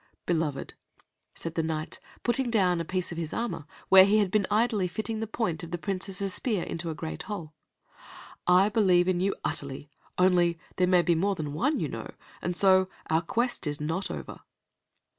[0.25, 0.73] "Beloved,"
[1.35, 4.87] said the Knight, putting down a piece of his armor, where he had been idly
[4.87, 7.53] fitting the point of the Princess's spear into a great hole,
[8.47, 12.09] "I believe in you utterly, only, there may be more than one, you know,
[12.41, 14.39] and so our quest is not over."